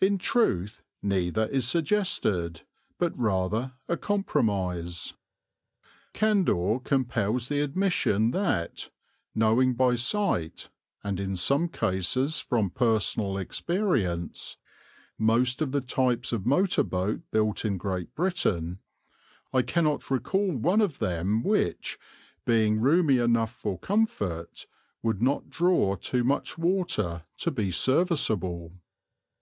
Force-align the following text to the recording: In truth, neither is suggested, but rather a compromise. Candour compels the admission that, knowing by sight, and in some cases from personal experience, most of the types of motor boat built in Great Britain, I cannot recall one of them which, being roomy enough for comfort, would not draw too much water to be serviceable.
In 0.00 0.16
truth, 0.16 0.82
neither 1.02 1.44
is 1.44 1.68
suggested, 1.68 2.62
but 2.98 3.12
rather 3.18 3.74
a 3.86 3.98
compromise. 3.98 5.12
Candour 6.14 6.80
compels 6.80 7.50
the 7.50 7.60
admission 7.60 8.30
that, 8.30 8.88
knowing 9.34 9.74
by 9.74 9.94
sight, 9.96 10.70
and 11.04 11.20
in 11.20 11.36
some 11.36 11.68
cases 11.68 12.40
from 12.40 12.70
personal 12.70 13.36
experience, 13.36 14.56
most 15.18 15.60
of 15.60 15.70
the 15.70 15.82
types 15.82 16.32
of 16.32 16.46
motor 16.46 16.82
boat 16.82 17.20
built 17.30 17.66
in 17.66 17.76
Great 17.76 18.14
Britain, 18.14 18.78
I 19.52 19.60
cannot 19.60 20.10
recall 20.10 20.50
one 20.56 20.80
of 20.80 20.98
them 20.98 21.42
which, 21.42 21.98
being 22.46 22.80
roomy 22.80 23.18
enough 23.18 23.52
for 23.52 23.78
comfort, 23.78 24.66
would 25.02 25.20
not 25.20 25.50
draw 25.50 25.96
too 25.96 26.24
much 26.24 26.56
water 26.56 27.26
to 27.36 27.50
be 27.50 27.70
serviceable. 27.70 28.72